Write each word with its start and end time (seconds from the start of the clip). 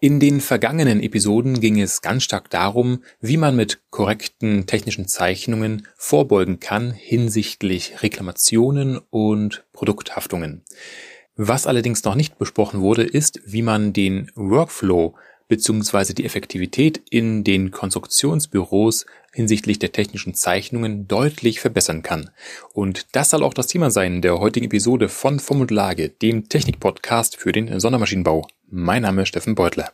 In 0.00 0.20
den 0.20 0.40
vergangenen 0.40 1.02
Episoden 1.02 1.58
ging 1.58 1.80
es 1.80 2.02
ganz 2.02 2.22
stark 2.22 2.50
darum, 2.50 3.02
wie 3.20 3.36
man 3.36 3.56
mit 3.56 3.80
korrekten 3.90 4.64
technischen 4.66 5.08
Zeichnungen 5.08 5.88
vorbeugen 5.96 6.60
kann 6.60 6.92
hinsichtlich 6.92 8.00
Reklamationen 8.00 9.00
und 9.10 9.64
Produkthaftungen. 9.72 10.62
Was 11.34 11.66
allerdings 11.66 12.04
noch 12.04 12.14
nicht 12.14 12.38
besprochen 12.38 12.80
wurde, 12.80 13.02
ist, 13.02 13.40
wie 13.44 13.62
man 13.62 13.92
den 13.92 14.30
Workflow 14.36 15.16
bzw. 15.48 16.14
die 16.14 16.24
Effektivität 16.24 17.02
in 17.10 17.44
den 17.44 17.70
Konstruktionsbüros 17.70 19.06
hinsichtlich 19.32 19.78
der 19.78 19.92
technischen 19.92 20.34
Zeichnungen 20.34 21.08
deutlich 21.08 21.60
verbessern 21.60 22.02
kann. 22.02 22.30
Und 22.72 23.06
das 23.12 23.30
soll 23.30 23.42
auch 23.42 23.54
das 23.54 23.66
Thema 23.66 23.90
sein 23.90 24.22
der 24.22 24.38
heutigen 24.38 24.66
Episode 24.66 25.08
von 25.08 25.40
Form 25.40 25.60
und 25.60 25.70
Lage, 25.70 26.08
dem 26.08 26.48
Technikpodcast 26.48 27.36
für 27.36 27.52
den 27.52 27.80
Sondermaschinenbau. 27.80 28.46
Mein 28.70 29.02
Name 29.02 29.22
ist 29.22 29.28
Steffen 29.28 29.54
Beutler. 29.54 29.92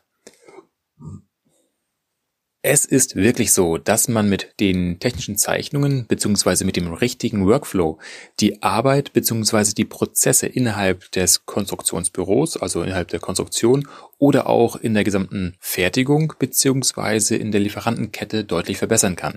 Es 2.66 2.86
ist 2.86 3.14
wirklich 3.14 3.52
so, 3.52 3.76
dass 3.76 4.08
man 4.08 4.30
mit 4.30 4.54
den 4.58 4.98
technischen 4.98 5.36
Zeichnungen 5.36 6.06
beziehungsweise 6.06 6.64
mit 6.64 6.76
dem 6.76 6.94
richtigen 6.94 7.46
Workflow 7.46 7.98
die 8.40 8.62
Arbeit 8.62 9.12
beziehungsweise 9.12 9.74
die 9.74 9.84
Prozesse 9.84 10.46
innerhalb 10.46 11.12
des 11.12 11.44
Konstruktionsbüros, 11.44 12.56
also 12.56 12.82
innerhalb 12.82 13.08
der 13.08 13.20
Konstruktion 13.20 13.86
oder 14.16 14.48
auch 14.48 14.76
in 14.76 14.94
der 14.94 15.04
gesamten 15.04 15.56
Fertigung 15.60 16.32
beziehungsweise 16.38 17.36
in 17.36 17.52
der 17.52 17.60
Lieferantenkette 17.60 18.44
deutlich 18.44 18.78
verbessern 18.78 19.14
kann. 19.14 19.36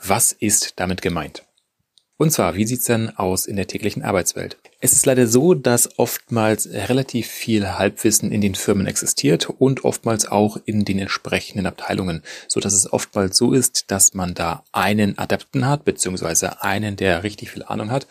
Was 0.00 0.30
ist 0.30 0.74
damit 0.76 1.02
gemeint? 1.02 1.42
Und 2.22 2.30
zwar, 2.30 2.54
wie 2.54 2.66
sieht's 2.66 2.84
denn 2.84 3.10
aus 3.16 3.46
in 3.46 3.56
der 3.56 3.66
täglichen 3.66 4.04
Arbeitswelt? 4.04 4.56
Es 4.78 4.92
ist 4.92 5.06
leider 5.06 5.26
so, 5.26 5.54
dass 5.54 5.98
oftmals 5.98 6.68
relativ 6.68 7.26
viel 7.26 7.66
Halbwissen 7.66 8.30
in 8.30 8.40
den 8.40 8.54
Firmen 8.54 8.86
existiert 8.86 9.50
und 9.50 9.84
oftmals 9.84 10.26
auch 10.26 10.56
in 10.64 10.84
den 10.84 11.00
entsprechenden 11.00 11.66
Abteilungen, 11.66 12.22
so 12.46 12.60
dass 12.60 12.74
es 12.74 12.92
oftmals 12.92 13.36
so 13.36 13.52
ist, 13.52 13.90
dass 13.90 14.14
man 14.14 14.34
da 14.34 14.62
einen 14.70 15.18
Adepten 15.18 15.66
hat, 15.66 15.84
beziehungsweise 15.84 16.62
einen, 16.62 16.94
der 16.94 17.24
richtig 17.24 17.50
viel 17.50 17.64
Ahnung 17.64 17.90
hat 17.90 18.06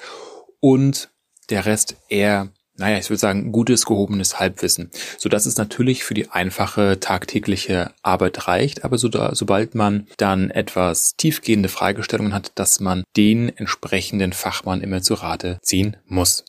und 0.59 1.09
der 1.49 1.65
Rest 1.65 1.95
eher 2.09 2.49
naja, 2.77 2.97
ich 2.97 3.09
würde 3.09 3.19
sagen, 3.19 3.51
gutes, 3.51 3.85
gehobenes 3.85 4.39
Halbwissen, 4.39 4.89
so 5.17 5.29
dass 5.29 5.45
es 5.45 5.57
natürlich 5.57 6.03
für 6.03 6.13
die 6.13 6.29
einfache 6.29 6.99
tagtägliche 6.99 7.91
Arbeit 8.01 8.47
reicht, 8.47 8.83
aber 8.83 8.97
so 8.97 9.09
da, 9.09 9.35
sobald 9.35 9.75
man 9.75 10.07
dann 10.17 10.49
etwas 10.49 11.15
tiefgehende 11.17 11.69
Fragestellungen 11.69 12.33
hat, 12.33 12.51
dass 12.55 12.79
man 12.79 13.03
den 13.17 13.55
entsprechenden 13.55 14.33
Fachmann 14.33 14.81
immer 14.81 15.01
zu 15.01 15.15
Rate 15.15 15.59
ziehen 15.61 15.97
muss. 16.05 16.45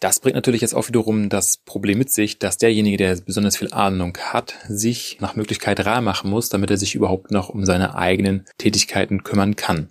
Das 0.00 0.20
bringt 0.20 0.34
natürlich 0.34 0.60
jetzt 0.60 0.74
auch 0.74 0.88
wiederum 0.88 1.30
das 1.30 1.56
Problem 1.56 1.98
mit 1.98 2.10
sich, 2.10 2.38
dass 2.38 2.58
derjenige, 2.58 2.98
der 2.98 3.16
besonders 3.16 3.56
viel 3.56 3.72
Ahnung 3.72 4.16
hat, 4.18 4.54
sich 4.68 5.18
nach 5.20 5.34
Möglichkeit 5.34 5.84
rar 5.86 6.02
machen 6.02 6.30
muss, 6.30 6.50
damit 6.50 6.70
er 6.70 6.76
sich 6.76 6.94
überhaupt 6.94 7.30
noch 7.30 7.48
um 7.48 7.64
seine 7.64 7.94
eigenen 7.94 8.44
Tätigkeiten 8.58 9.24
kümmern 9.24 9.56
kann. 9.56 9.88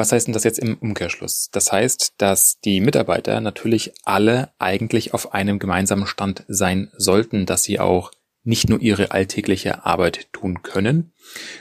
Was 0.00 0.12
heißt 0.12 0.28
denn 0.28 0.32
das 0.32 0.44
jetzt 0.44 0.58
im 0.58 0.78
Umkehrschluss? 0.78 1.50
Das 1.52 1.72
heißt, 1.72 2.14
dass 2.16 2.58
die 2.60 2.80
Mitarbeiter 2.80 3.42
natürlich 3.42 3.92
alle 4.02 4.48
eigentlich 4.58 5.12
auf 5.12 5.34
einem 5.34 5.58
gemeinsamen 5.58 6.06
Stand 6.06 6.42
sein 6.48 6.90
sollten, 6.96 7.44
dass 7.44 7.64
sie 7.64 7.80
auch 7.80 8.10
nicht 8.42 8.70
nur 8.70 8.80
ihre 8.80 9.10
alltägliche 9.10 9.84
Arbeit 9.84 10.32
tun 10.32 10.62
können, 10.62 11.12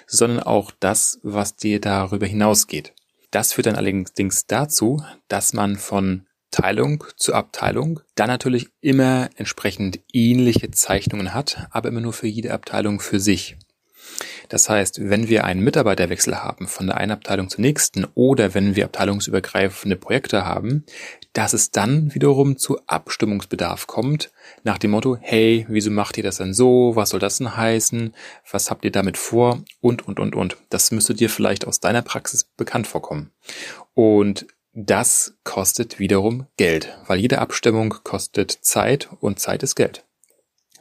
sondern 0.08 0.40
auch 0.40 0.72
das, 0.80 1.20
was 1.22 1.58
dir 1.58 1.82
darüber 1.82 2.28
hinausgeht. 2.28 2.94
Das 3.30 3.52
führt 3.52 3.68
dann 3.68 3.76
allerdings 3.76 4.48
dazu, 4.48 5.04
dass 5.28 5.52
man 5.52 5.76
von 5.76 6.26
Teilung 6.50 7.04
zu 7.18 7.34
Abteilung 7.34 8.00
dann 8.16 8.28
natürlich 8.30 8.70
immer 8.80 9.30
entsprechend 9.36 10.00
ähnliche 10.14 10.72
Zeichnungen 10.72 11.34
hat, 11.34 11.68
aber 11.72 11.90
immer 11.90 12.00
nur 12.00 12.14
für 12.14 12.28
jede 12.28 12.54
Abteilung 12.54 13.02
für 13.02 13.20
sich. 13.20 13.58
Das 14.50 14.70
heißt, 14.70 15.10
wenn 15.10 15.30
wir 15.30 15.44
einen 15.44 15.62
Mitarbeiterwechsel 15.62 16.42
haben 16.44 16.68
von 16.68 16.88
der 16.88 16.98
einen 16.98 17.12
Abteilung 17.12 17.50
zur 17.50 17.62
nächsten 17.62 18.06
oder 18.16 18.54
wenn 18.54 18.76
wir 18.76 18.86
abteilungsübergreifende 18.86 19.96
Projekte 19.96 20.46
haben, 20.46 20.86
dass 21.34 21.54
es 21.54 21.72
dann 21.72 22.14
wiederum 22.14 22.58
zu 22.58 22.80
Abstimmungsbedarf 22.88 23.88
kommt, 23.88 24.32
nach 24.64 24.78
dem 24.78 24.92
Motto, 24.92 25.18
hey, 25.22 25.66
wieso 25.70 25.92
macht 25.92 26.18
ihr 26.18 26.24
das 26.24 26.38
denn 26.38 26.54
so? 26.54 26.96
Was 26.96 27.12
soll 27.12 27.20
das 27.20 27.38
denn 27.38 27.56
heißen? 27.56 28.14
Was 28.52 28.72
habt 28.72 28.84
ihr 28.84 28.92
damit 28.92 29.18
vor? 29.18 29.64
Und, 29.80 30.08
und, 30.08 30.20
und, 30.20 30.36
und. 30.36 30.58
Das 30.70 30.92
müsste 30.92 31.14
dir 31.14 31.30
vielleicht 31.30 31.68
aus 31.68 31.80
deiner 31.80 32.02
Praxis 32.02 32.46
bekannt 32.58 32.88
vorkommen. 32.88 33.32
Und 33.94 34.48
das 34.74 35.36
kostet 35.44 36.00
wiederum 36.00 36.48
Geld, 36.58 36.98
weil 37.08 37.20
jede 37.20 37.40
Abstimmung 37.40 37.96
kostet 38.04 38.52
Zeit 38.52 39.10
und 39.20 39.40
Zeit 39.40 39.64
ist 39.64 39.76
Geld. 39.76 40.06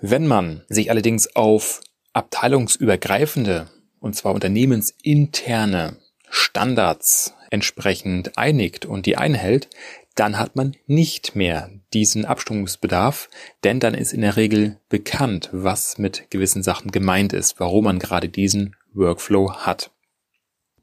Wenn 0.00 0.26
man 0.26 0.62
sich 0.69 0.91
allerdings 0.91 1.34
auf 1.34 1.81
abteilungsübergreifende, 2.12 3.69
und 4.00 4.14
zwar 4.14 4.34
unternehmensinterne 4.34 5.96
Standards 6.30 7.34
entsprechend 7.50 8.36
einigt 8.36 8.86
und 8.86 9.06
die 9.06 9.16
einhält, 9.16 9.69
dann 10.14 10.38
hat 10.38 10.56
man 10.56 10.76
nicht 10.86 11.36
mehr 11.36 11.70
diesen 11.94 12.24
Abstimmungsbedarf, 12.24 13.28
denn 13.62 13.78
dann 13.78 13.94
ist 13.94 14.12
in 14.12 14.22
der 14.22 14.36
Regel 14.36 14.80
bekannt, 14.88 15.48
was 15.52 15.96
mit 15.98 16.30
gewissen 16.30 16.62
Sachen 16.62 16.91
gemeint 16.91 17.32
ist, 17.32 17.60
warum 17.60 17.84
man 17.84 17.98
gerade 17.98 18.28
diesen 18.28 18.75
Workflow 18.92 19.52
hat. 19.52 19.92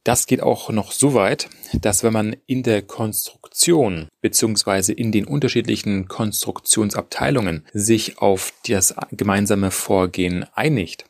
Das 0.05 0.27
geht 0.27 0.41
auch 0.41 0.69
noch 0.69 0.91
so 0.91 1.15
weit, 1.15 1.49
dass 1.73 2.03
wenn 2.03 2.13
man 2.13 2.35
in 2.45 2.61
der 2.61 2.83
Konstruktion 2.83 4.07
beziehungsweise 4.21 4.93
in 4.93 5.11
den 5.11 5.25
unterschiedlichen 5.25 6.07
Konstruktionsabteilungen 6.07 7.65
sich 7.73 8.19
auf 8.19 8.53
das 8.67 8.95
gemeinsame 9.11 9.71
Vorgehen 9.71 10.45
einigt, 10.53 11.05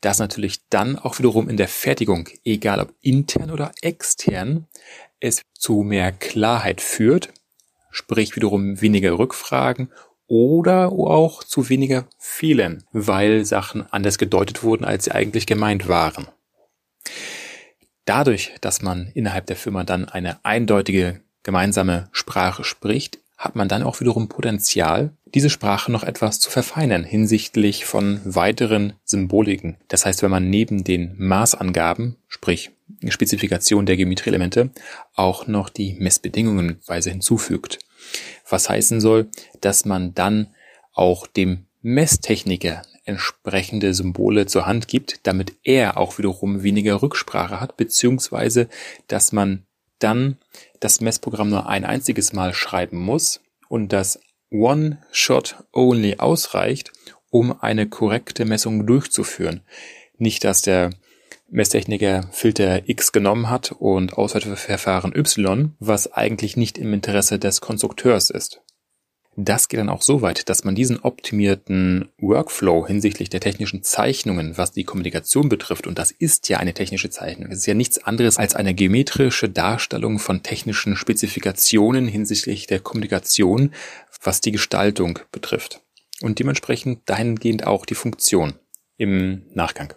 das 0.00 0.18
natürlich 0.18 0.68
dann 0.68 0.98
auch 0.98 1.18
wiederum 1.18 1.48
in 1.48 1.56
der 1.56 1.68
Fertigung, 1.68 2.28
egal 2.44 2.80
ob 2.80 2.94
intern 3.00 3.50
oder 3.50 3.72
extern, 3.82 4.66
es 5.20 5.42
zu 5.54 5.82
mehr 5.82 6.12
Klarheit 6.12 6.80
führt, 6.80 7.32
sprich 7.90 8.36
wiederum 8.36 8.80
weniger 8.80 9.18
Rückfragen 9.18 9.90
oder 10.26 10.92
auch 10.92 11.42
zu 11.42 11.68
weniger 11.68 12.06
Fehlern, 12.18 12.84
weil 12.92 13.44
Sachen 13.44 13.90
anders 13.92 14.16
gedeutet 14.16 14.62
wurden, 14.62 14.84
als 14.84 15.04
sie 15.04 15.12
eigentlich 15.12 15.46
gemeint 15.46 15.88
waren. 15.88 16.28
Dadurch, 18.04 18.52
dass 18.60 18.80
man 18.80 19.10
innerhalb 19.14 19.46
der 19.46 19.56
Firma 19.56 19.84
dann 19.84 20.08
eine 20.08 20.44
eindeutige 20.44 21.20
gemeinsame 21.42 22.08
Sprache 22.12 22.64
spricht, 22.64 23.18
hat 23.40 23.56
man 23.56 23.68
dann 23.68 23.82
auch 23.82 24.00
wiederum 24.00 24.28
Potenzial, 24.28 25.12
diese 25.24 25.48
Sprache 25.48 25.90
noch 25.90 26.04
etwas 26.04 26.40
zu 26.40 26.50
verfeinern 26.50 27.04
hinsichtlich 27.04 27.86
von 27.86 28.20
weiteren 28.24 28.92
Symboliken. 29.04 29.78
Das 29.88 30.04
heißt, 30.04 30.22
wenn 30.22 30.30
man 30.30 30.50
neben 30.50 30.84
den 30.84 31.14
Maßangaben, 31.16 32.16
sprich 32.28 32.70
Spezifikation 33.08 33.86
der 33.86 33.96
Geometrieelemente, 33.96 34.68
auch 35.14 35.46
noch 35.46 35.70
die 35.70 35.94
Messbedingungenweise 35.94 37.08
hinzufügt. 37.08 37.78
Was 38.46 38.68
heißen 38.68 39.00
soll, 39.00 39.30
dass 39.62 39.86
man 39.86 40.12
dann 40.12 40.48
auch 40.92 41.26
dem 41.26 41.64
Messtechniker 41.80 42.82
entsprechende 43.04 43.94
Symbole 43.94 44.44
zur 44.44 44.66
Hand 44.66 44.86
gibt, 44.86 45.26
damit 45.26 45.54
er 45.62 45.96
auch 45.96 46.18
wiederum 46.18 46.62
weniger 46.62 47.00
Rücksprache 47.00 47.58
hat, 47.58 47.78
beziehungsweise 47.78 48.68
dass 49.06 49.32
man 49.32 49.64
dann 50.00 50.38
das 50.80 51.00
Messprogramm 51.00 51.50
nur 51.50 51.68
ein 51.68 51.84
einziges 51.84 52.32
Mal 52.32 52.54
schreiben 52.54 52.98
muss 52.98 53.40
und 53.68 53.92
das 53.92 54.20
One-Shot-Only 54.50 56.16
ausreicht, 56.18 56.92
um 57.30 57.60
eine 57.60 57.88
korrekte 57.88 58.44
Messung 58.44 58.86
durchzuführen. 58.86 59.62
Nicht, 60.18 60.44
dass 60.44 60.62
der 60.62 60.90
Messtechniker 61.48 62.28
Filter 62.32 62.88
X 62.88 63.12
genommen 63.12 63.50
hat 63.50 63.72
und 63.72 64.14
Auswerteverfahren 64.14 65.14
Y, 65.16 65.74
was 65.78 66.12
eigentlich 66.12 66.56
nicht 66.56 66.78
im 66.78 66.92
Interesse 66.92 67.38
des 67.38 67.60
Konstrukteurs 67.60 68.30
ist. 68.30 68.60
Das 69.42 69.68
geht 69.68 69.80
dann 69.80 69.88
auch 69.88 70.02
so 70.02 70.20
weit, 70.20 70.50
dass 70.50 70.64
man 70.64 70.74
diesen 70.74 71.00
optimierten 71.00 72.10
Workflow 72.18 72.86
hinsichtlich 72.86 73.30
der 73.30 73.40
technischen 73.40 73.82
Zeichnungen, 73.82 74.58
was 74.58 74.72
die 74.72 74.84
Kommunikation 74.84 75.48
betrifft, 75.48 75.86
und 75.86 75.98
das 75.98 76.10
ist 76.10 76.50
ja 76.50 76.58
eine 76.58 76.74
technische 76.74 77.08
Zeichnung, 77.08 77.50
es 77.50 77.60
ist 77.60 77.66
ja 77.66 77.72
nichts 77.72 78.04
anderes 78.04 78.36
als 78.36 78.54
eine 78.54 78.74
geometrische 78.74 79.48
Darstellung 79.48 80.18
von 80.18 80.42
technischen 80.42 80.94
Spezifikationen 80.94 82.06
hinsichtlich 82.06 82.66
der 82.66 82.80
Kommunikation, 82.80 83.72
was 84.22 84.42
die 84.42 84.52
Gestaltung 84.52 85.20
betrifft. 85.32 85.80
Und 86.20 86.38
dementsprechend 86.38 87.08
dahingehend 87.08 87.66
auch 87.66 87.86
die 87.86 87.94
Funktion 87.94 88.52
im 88.98 89.46
Nachgang. 89.54 89.94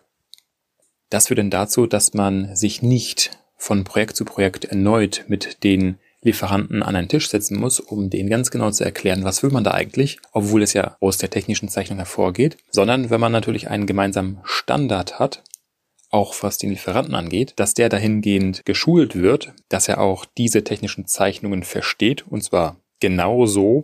Das 1.10 1.28
führt 1.28 1.40
dann 1.40 1.50
dazu, 1.50 1.86
dass 1.86 2.14
man 2.14 2.56
sich 2.56 2.82
nicht 2.82 3.38
von 3.58 3.84
Projekt 3.84 4.16
zu 4.16 4.24
Projekt 4.24 4.64
erneut 4.64 5.26
mit 5.28 5.66
den 5.66 5.98
Lieferanten 6.24 6.84
an 6.84 6.96
einen 6.96 7.10
Tisch 7.10 7.30
setzen 7.30 7.60
muss, 7.60 7.80
um 7.80 8.10
denen 8.10 8.30
ganz 8.30 8.50
genau 8.50 8.72
zu 8.72 8.84
erklären, 8.84 9.24
was 9.24 9.44
will 9.44 9.52
man 9.52 9.64
da 9.64 9.72
eigentlich, 9.72 10.20
obwohl 10.32 10.64
es 10.64 10.74
ja 10.74 10.98
aus 11.00 11.18
der 11.18 11.30
technischen 11.30 11.70
Zeichnung 11.70 11.98
hervorgeht, 11.98 12.58
sondern 12.72 13.10
wenn 13.10 13.20
man 13.20 13.32
natürlich 13.32 13.70
einen 13.70 13.86
gemeinsamen 13.86 14.40
Standard 14.44 15.20
hat, 15.20 15.44
auch 16.10 16.36
was 16.42 16.58
den 16.58 16.70
Lieferanten 16.70 17.16
angeht, 17.16 17.54
dass 17.58 17.74
der 17.74 17.90
dahingehend 17.90 18.66
geschult 18.66 19.16
wird, 19.16 19.54
dass 19.70 19.90
er 19.90 20.00
auch 20.00 20.26
diese 20.26 20.64
technischen 20.64 21.08
Zeichnungen 21.08 21.64
versteht, 21.64 22.26
und 22.28 22.44
zwar 22.44 22.78
genau 23.00 23.46
so, 23.48 23.82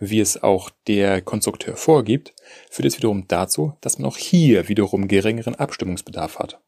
wie 0.00 0.20
es 0.20 0.42
auch 0.42 0.70
der 0.88 1.22
Konstrukteur 1.22 1.76
vorgibt, 1.76 2.34
führt 2.70 2.86
es 2.86 2.96
wiederum 2.96 3.28
dazu, 3.28 3.74
dass 3.80 3.98
man 3.98 4.08
auch 4.08 4.16
hier 4.16 4.68
wiederum 4.68 5.06
geringeren 5.06 5.54
Abstimmungsbedarf 5.54 6.38
hat. 6.38 6.58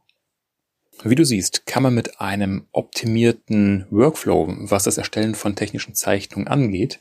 Wie 1.04 1.14
du 1.14 1.24
siehst, 1.24 1.64
kann 1.64 1.84
man 1.84 1.94
mit 1.94 2.20
einem 2.20 2.66
optimierten 2.72 3.86
Workflow, 3.90 4.48
was 4.58 4.82
das 4.82 4.98
Erstellen 4.98 5.36
von 5.36 5.54
technischen 5.54 5.94
Zeichnungen 5.94 6.48
angeht, 6.48 6.98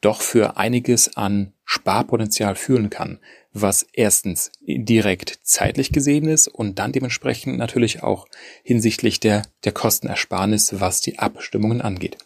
doch 0.00 0.22
für 0.22 0.56
einiges 0.56 1.16
an 1.16 1.52
Sparpotenzial 1.64 2.56
führen 2.56 2.90
kann, 2.90 3.20
was 3.52 3.86
erstens 3.92 4.50
direkt 4.60 5.38
zeitlich 5.42 5.92
gesehen 5.92 6.26
ist 6.26 6.48
und 6.48 6.78
dann 6.80 6.92
dementsprechend 6.92 7.58
natürlich 7.58 8.02
auch 8.02 8.26
hinsichtlich 8.64 9.20
der, 9.20 9.42
der 9.64 9.72
Kostenersparnis, 9.72 10.80
was 10.80 11.00
die 11.00 11.18
Abstimmungen 11.18 11.80
angeht. 11.80 12.18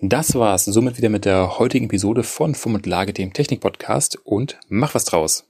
Das 0.00 0.34
war's 0.34 0.64
somit 0.64 0.96
wieder 0.96 1.10
mit 1.10 1.24
der 1.24 1.58
heutigen 1.58 1.86
Episode 1.86 2.24
von 2.24 2.54
Fum 2.54 2.74
und 2.74 2.86
Lage, 2.86 3.12
dem 3.12 3.32
Technik-Podcast 3.32 4.18
und 4.24 4.58
mach 4.68 4.94
was 4.94 5.04
draus. 5.04 5.44